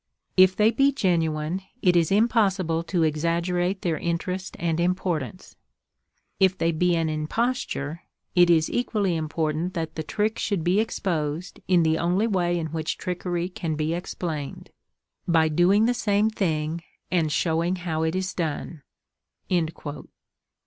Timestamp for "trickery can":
12.97-13.75